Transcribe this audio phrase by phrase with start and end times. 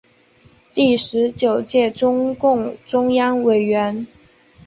[0.73, 4.07] 第十九届中共中央委员。